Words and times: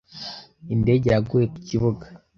Indege 0.73 1.07
yaguye 1.13 1.45
ku 1.53 1.57
Kibuga 1.67 2.05